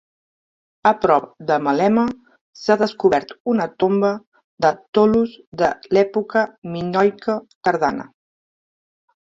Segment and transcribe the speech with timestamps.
[0.91, 2.05] A prop de Maleme,
[2.61, 4.11] s'ha descobert una tomba
[4.67, 6.47] de tolos de l'època
[6.79, 7.39] minoica
[7.71, 8.13] tardana.